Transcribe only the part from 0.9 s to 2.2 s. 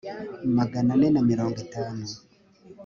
ane na mirongo itanu